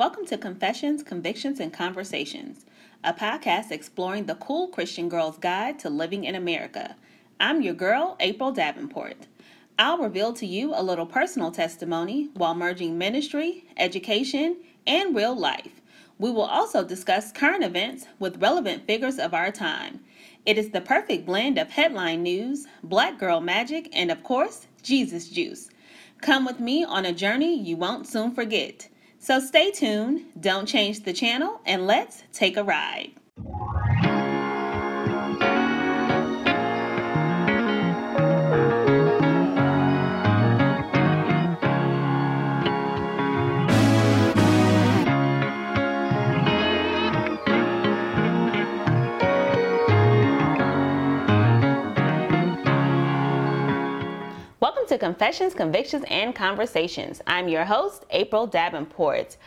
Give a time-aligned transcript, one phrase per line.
[0.00, 2.64] Welcome to Confessions, Convictions, and Conversations,
[3.04, 6.96] a podcast exploring the cool Christian girl's guide to living in America.
[7.38, 9.26] I'm your girl, April Davenport.
[9.78, 15.82] I'll reveal to you a little personal testimony while merging ministry, education, and real life.
[16.18, 20.00] We will also discuss current events with relevant figures of our time.
[20.46, 25.28] It is the perfect blend of headline news, black girl magic, and of course, Jesus
[25.28, 25.68] juice.
[26.22, 28.88] Come with me on a journey you won't soon forget.
[29.22, 33.12] So stay tuned, don't change the channel, and let's take a ride.
[55.00, 57.22] Confessions, Convictions, and Conversations.
[57.26, 59.38] I'm your host, April Davenport.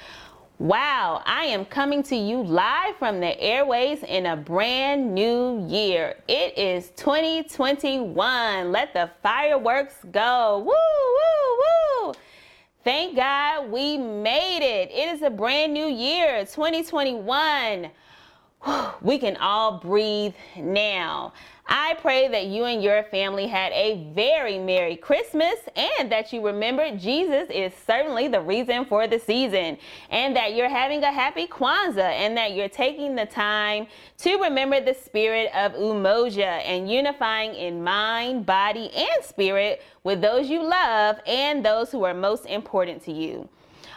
[0.57, 6.15] Wow, I am coming to you live from the airways in a brand new year.
[6.27, 8.71] It is 2021.
[8.71, 10.57] Let the fireworks go.
[10.57, 12.13] Woo, woo, woo.
[12.83, 14.89] Thank God we made it.
[14.91, 17.91] It is a brand new year, 2021.
[19.01, 21.33] We can all breathe now.
[21.65, 26.45] I pray that you and your family had a very Merry Christmas and that you
[26.45, 29.77] remember Jesus is certainly the reason for the season
[30.09, 33.87] and that you're having a happy Kwanzaa and that you're taking the time
[34.19, 40.49] to remember the spirit of Umoja and unifying in mind, body, and spirit with those
[40.49, 43.47] you love and those who are most important to you.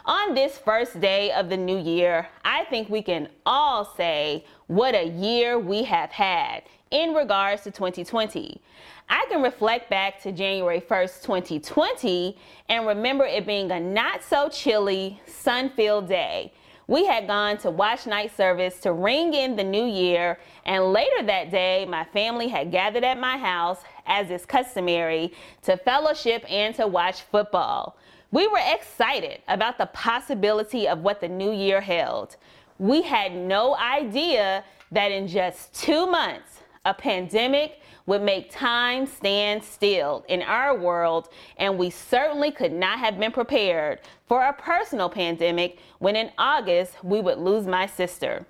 [0.07, 4.95] On this first day of the new year, I think we can all say what
[4.95, 8.63] a year we have had in regards to 2020.
[9.09, 14.49] I can reflect back to January 1st, 2020, and remember it being a not so
[14.49, 16.53] chilly, sun filled day.
[16.87, 21.25] We had gone to watch night service to ring in the new year, and later
[21.25, 25.33] that day, my family had gathered at my house, as is customary,
[25.63, 27.97] to fellowship and to watch football.
[28.33, 32.37] We were excited about the possibility of what the new year held.
[32.79, 39.63] We had no idea that in just two months, a pandemic would make time stand
[39.63, 45.09] still in our world, and we certainly could not have been prepared for a personal
[45.09, 48.47] pandemic when in August we would lose my sister.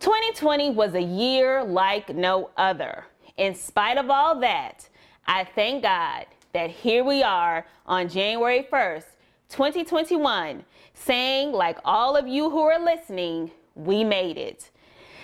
[0.00, 3.04] 2020 was a year like no other.
[3.36, 4.88] In spite of all that,
[5.26, 9.04] I thank God that here we are on January 1st,
[9.48, 14.70] 2021, saying, like all of you who are listening, we made it.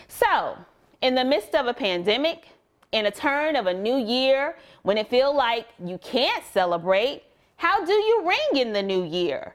[0.09, 0.57] So,
[1.01, 2.49] in the midst of a pandemic,
[2.93, 7.23] in a turn of a new year, when it feel like you can't celebrate,
[7.57, 9.55] how do you ring in the new year?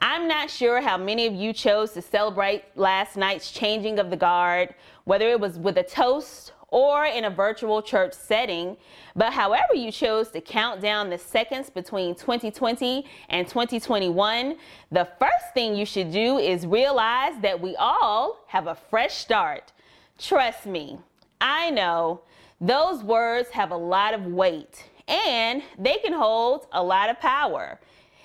[0.00, 4.16] I'm not sure how many of you chose to celebrate last night's changing of the
[4.16, 4.74] guard,
[5.04, 8.76] whether it was with a toast or in a virtual church setting.
[9.14, 14.56] But however you chose to count down the seconds between 2020 and 2021,
[14.90, 19.72] the first thing you should do is realize that we all have a fresh start.
[20.18, 20.98] Trust me,
[21.40, 22.22] I know
[22.60, 27.78] those words have a lot of weight and they can hold a lot of power.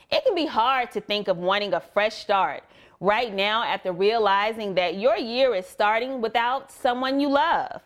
[0.09, 2.63] It can be hard to think of wanting a fresh start
[3.00, 7.81] right now after realizing that your year is starting without someone you love.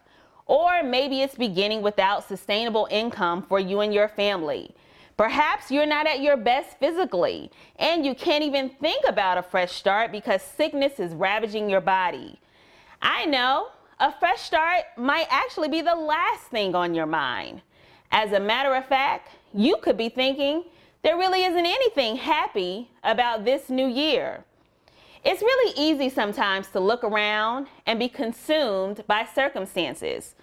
[0.45, 4.75] Or maybe it's beginning without sustainable income for you and your family.
[5.17, 9.71] Perhaps you're not at your best physically and you can't even think about a fresh
[9.71, 12.39] start because sickness is ravaging your body.
[13.01, 13.69] I know
[13.99, 17.61] a fresh start might actually be the last thing on your mind.
[18.11, 20.65] As a matter of fact, you could be thinking
[21.01, 24.43] there really isn't anything happy about this new year.
[25.25, 30.35] It's really easy sometimes to look around and be consumed by circumstances.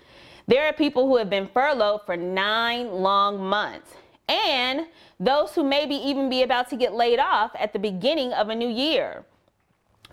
[0.48, 3.93] There are people who have been furloughed for nine long months,
[4.28, 4.87] and
[5.20, 8.56] those who maybe even be about to get laid off at the beginning of a
[8.56, 9.25] new year.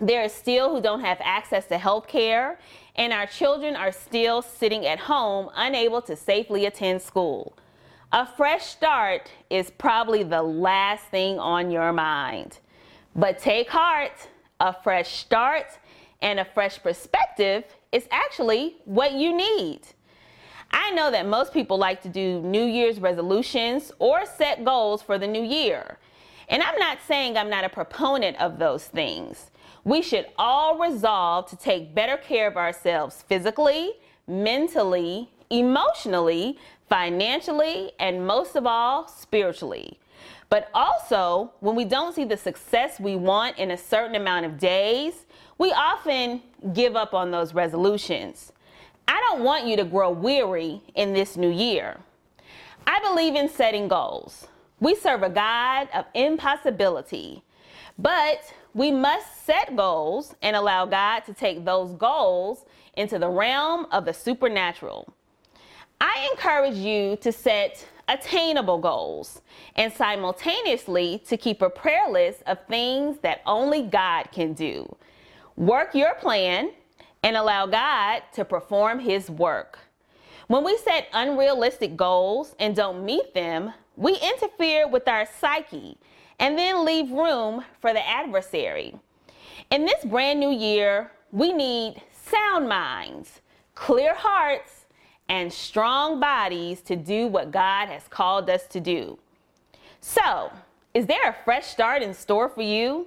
[0.00, 2.58] There are still who don't have access to health care
[2.94, 7.56] and our children are still sitting at home unable to safely attend school.
[8.12, 12.58] A fresh start is probably the last thing on your mind.
[13.14, 14.28] But take heart,
[14.60, 15.66] a fresh start
[16.22, 19.80] and a fresh perspective is actually what you need.
[20.70, 25.18] I know that most people like to do New Year's resolutions or set goals for
[25.18, 25.98] the new year.
[26.48, 29.50] And I'm not saying I'm not a proponent of those things
[29.84, 33.92] we should all resolve to take better care of ourselves physically,
[34.26, 36.58] mentally, emotionally,
[36.88, 39.98] financially, and most of all, spiritually.
[40.50, 44.58] But also, when we don't see the success we want in a certain amount of
[44.58, 45.26] days,
[45.58, 46.42] we often
[46.74, 48.52] give up on those resolutions.
[49.06, 51.98] I don't want you to grow weary in this new year.
[52.86, 54.48] I believe in setting goals.
[54.80, 57.44] We serve a God of impossibility,
[57.98, 62.64] but we must set goals and allow God to take those goals
[62.96, 65.12] into the realm of the supernatural.
[66.00, 69.40] I encourage you to set attainable goals
[69.76, 74.94] and simultaneously to keep a prayer list of things that only God can do.
[75.56, 76.72] Work your plan
[77.22, 79.78] and allow God to perform His work.
[80.48, 85.96] When we set unrealistic goals and don't meet them, we interfere with our psyche
[86.40, 88.94] and then leave room for the adversary.
[89.70, 93.40] In this brand new year, we need sound minds,
[93.76, 94.79] clear hearts,
[95.30, 99.16] and strong bodies to do what God has called us to do.
[100.00, 100.50] So,
[100.92, 103.06] is there a fresh start in store for you?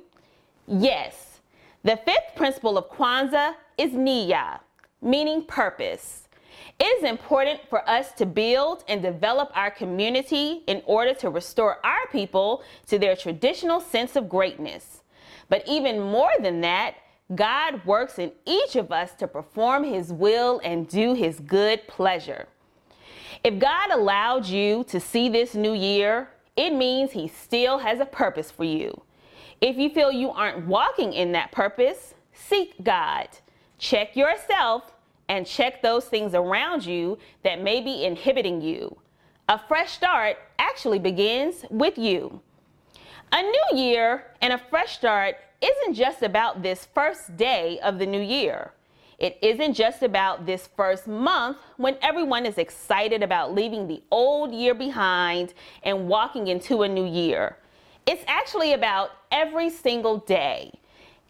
[0.65, 1.41] Yes.
[1.83, 4.61] The fifth principle of Kwanzaa is Nia,
[5.01, 6.29] meaning purpose.
[6.79, 11.85] It is important for us to build and develop our community in order to restore
[11.85, 15.01] our people to their traditional sense of greatness.
[15.49, 16.95] But even more than that,
[17.35, 22.47] God works in each of us to perform His will and do His good pleasure.
[23.43, 28.05] If God allowed you to see this new year, it means He still has a
[28.05, 29.01] purpose for you.
[29.61, 33.29] If you feel you aren't walking in that purpose, seek God.
[33.77, 34.93] Check yourself
[35.29, 38.97] and check those things around you that may be inhibiting you.
[39.49, 42.41] A fresh start actually begins with you.
[43.33, 48.05] A new year and a fresh start isn't just about this first day of the
[48.05, 48.73] new year.
[49.17, 54.53] It isn't just about this first month when everyone is excited about leaving the old
[54.53, 57.57] year behind and walking into a new year.
[58.05, 60.71] It's actually about every single day.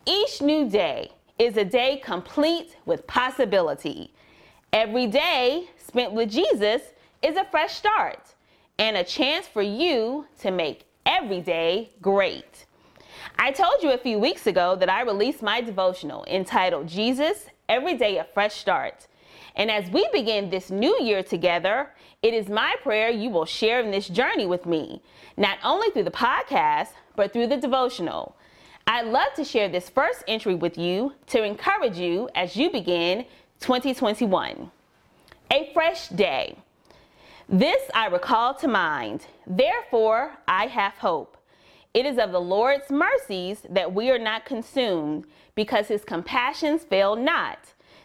[0.06, 1.10] Each new day,
[1.40, 4.14] is a day complete with possibility.
[4.72, 6.82] Every day spent with Jesus
[7.22, 8.36] is a fresh start
[8.78, 12.66] and a chance for you to make every day great.
[13.38, 17.96] I told you a few weeks ago that I released my devotional entitled Jesus Every
[17.96, 19.08] Day a Fresh Start.
[19.56, 21.92] And as we begin this new year together,
[22.24, 25.04] it is my prayer you will share in this journey with me,
[25.38, 28.36] not only through the podcast, but through the devotional.
[28.88, 33.26] I'd love to share this first entry with you to encourage you as you begin
[33.60, 34.72] 2021.
[35.52, 36.58] A fresh day.
[37.50, 39.26] This I recall to mind.
[39.46, 41.38] Therefore, I have hope.
[41.94, 47.16] It is of the Lord's mercies that we are not consumed, because his compassions fail
[47.16, 47.60] not.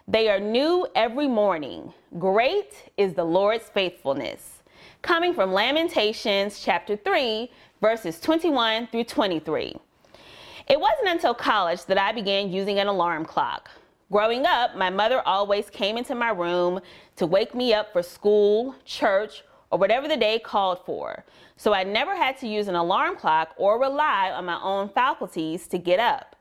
[0.06, 1.92] They are new every morning.
[2.18, 4.62] Great is the Lord's faithfulness.
[5.02, 7.50] Coming from Lamentations chapter 3,
[7.80, 9.76] verses 21 through 23.
[10.68, 13.70] It wasn't until college that I began using an alarm clock.
[14.10, 16.80] Growing up, my mother always came into my room
[17.16, 21.26] to wake me up for school, church, or whatever the day called for.
[21.58, 25.66] So I never had to use an alarm clock or rely on my own faculties
[25.68, 26.36] to get up.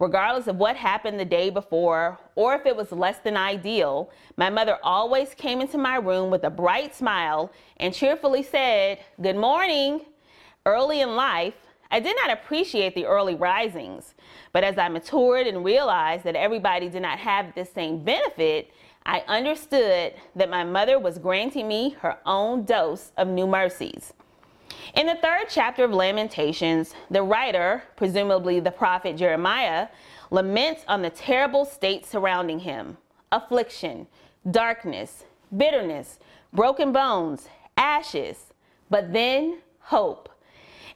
[0.00, 4.50] Regardless of what happened the day before, or if it was less than ideal, my
[4.50, 10.00] mother always came into my room with a bright smile and cheerfully said, Good morning.
[10.66, 11.54] Early in life,
[11.94, 14.16] I did not appreciate the early risings,
[14.52, 18.72] but as I matured and realized that everybody did not have the same benefit,
[19.06, 24.12] I understood that my mother was granting me her own dose of new mercies.
[24.96, 29.86] In the third chapter of Lamentations, the writer, presumably the prophet Jeremiah,
[30.32, 32.96] laments on the terrible state surrounding him
[33.30, 34.08] affliction,
[34.50, 36.18] darkness, bitterness,
[36.52, 38.52] broken bones, ashes,
[38.90, 40.28] but then hope.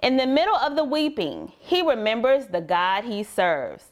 [0.01, 3.87] In the middle of the weeping, he remembers the God he serves.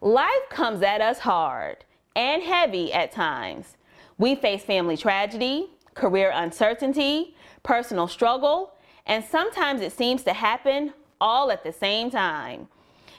[0.00, 1.84] Life comes at us hard
[2.16, 3.76] and heavy at times.
[4.16, 8.72] We face family tragedy, career uncertainty, personal struggle,
[9.06, 12.68] and sometimes it seems to happen all at the same time.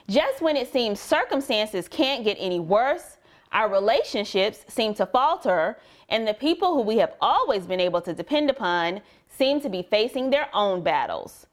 [0.08, 3.16] Just when it seems circumstances can't get any worse,
[3.52, 8.12] our relationships seem to falter, and the people who we have always been able to
[8.12, 11.46] depend upon seem to be facing their own battles.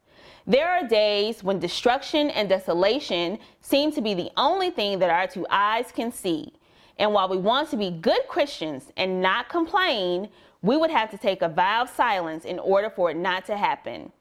[0.47, 5.27] There are days when destruction and desolation seem to be the only thing that our
[5.27, 6.53] two eyes can see.
[6.97, 10.29] And while we want to be good Christians and not complain,
[10.61, 13.57] we would have to take a vow of silence in order for it not to
[13.57, 14.11] happen.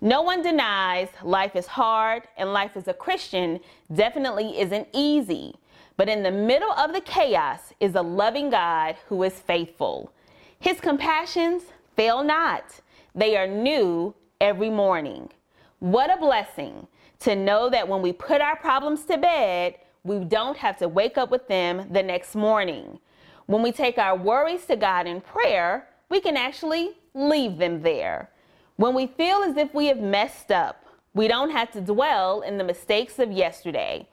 [0.00, 3.58] No one denies life is hard and life as a Christian
[3.92, 5.54] definitely isn't easy.
[5.96, 10.12] But in the middle of the chaos is a loving God who is faithful.
[10.60, 11.64] His compassions
[11.96, 12.80] fail not,
[13.14, 15.30] they are new every morning.
[15.80, 16.86] What a blessing
[17.20, 21.18] to know that when we put our problems to bed, we don't have to wake
[21.18, 22.98] up with them the next morning.
[23.46, 28.30] When we take our worries to God in prayer, we can actually leave them there.
[28.76, 32.58] When we feel as if we have messed up, we don't have to dwell in
[32.58, 34.06] the mistakes of yesterday.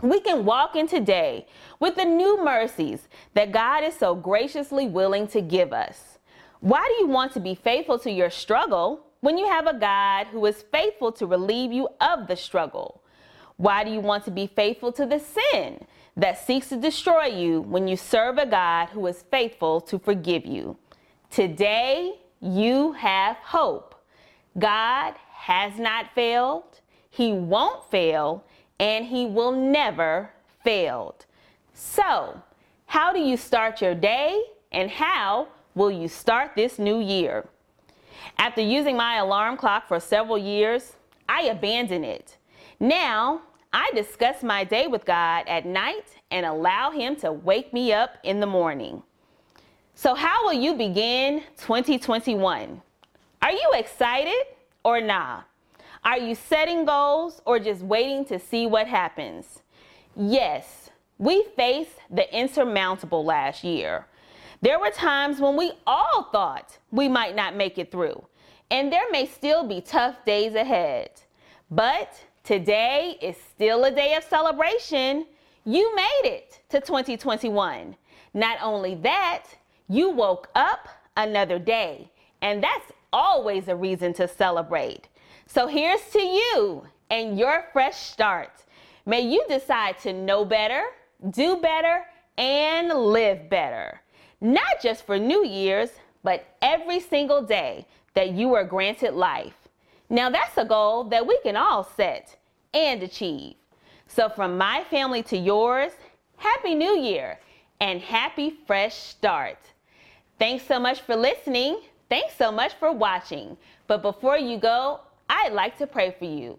[0.00, 1.46] We can walk in today
[1.78, 6.18] with the new mercies that God is so graciously willing to give us.
[6.60, 10.26] Why do you want to be faithful to your struggle when you have a God
[10.26, 13.02] who is faithful to relieve you of the struggle?
[13.56, 15.86] Why do you want to be faithful to the sin
[16.16, 20.44] that seeks to destroy you when you serve a God who is faithful to forgive
[20.44, 20.76] you?
[21.30, 23.94] Today, you have hope.
[24.58, 28.44] God has not failed, He won't fail,
[28.80, 30.30] and He will never
[30.64, 31.14] fail.
[31.72, 32.42] So,
[32.86, 37.46] how do you start your day and how will you start this new year?
[38.38, 40.96] After using my alarm clock for several years,
[41.28, 42.36] I abandoned it.
[42.80, 47.92] Now, I discuss my day with God at night and allow Him to wake me
[47.92, 49.02] up in the morning.
[49.94, 52.82] So, how will you begin 2021?
[53.40, 54.46] Are you excited?
[54.84, 55.42] or nah?
[56.04, 59.62] Are you setting goals or just waiting to see what happens?
[60.16, 64.06] Yes, we faced the insurmountable last year.
[64.62, 68.24] There were times when we all thought we might not make it through,
[68.70, 71.10] and there may still be tough days ahead.
[71.68, 72.14] But
[72.44, 75.26] today is still a day of celebration.
[75.64, 77.96] You made it to 2021.
[78.34, 79.46] Not only that,
[79.88, 85.08] you woke up another day, and that's always a reason to celebrate.
[85.48, 88.62] So here's to you and your fresh start.
[89.06, 90.84] May you decide to know better,
[91.30, 92.04] do better,
[92.38, 94.00] and live better.
[94.42, 95.90] Not just for New Year's,
[96.24, 99.54] but every single day that you are granted life.
[100.10, 102.36] Now, that's a goal that we can all set
[102.74, 103.54] and achieve.
[104.08, 105.92] So, from my family to yours,
[106.36, 107.38] Happy New Year
[107.80, 109.58] and happy fresh start.
[110.40, 111.78] Thanks so much for listening.
[112.08, 113.56] Thanks so much for watching.
[113.86, 116.58] But before you go, I'd like to pray for you.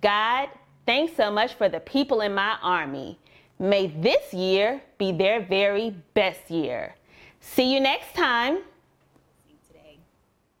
[0.00, 0.48] God,
[0.86, 3.18] thanks so much for the people in my army.
[3.58, 6.94] May this year be their very best year.
[7.40, 8.58] See you next time.